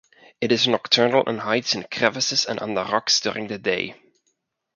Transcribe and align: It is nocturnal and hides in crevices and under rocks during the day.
It 0.41 0.51
is 0.51 0.67
nocturnal 0.67 1.23
and 1.29 1.41
hides 1.41 1.75
in 1.75 1.83
crevices 1.91 2.47
and 2.47 2.59
under 2.59 2.83
rocks 2.83 3.19
during 3.19 3.45
the 3.49 3.59
day. 3.59 3.93